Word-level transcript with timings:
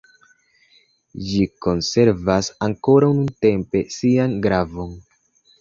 Ĝi 1.25 1.41
konservas 1.65 2.49
ankoraŭ, 2.69 3.13
nuntempe, 3.19 3.85
sian 4.01 4.35
gravon. 4.49 4.99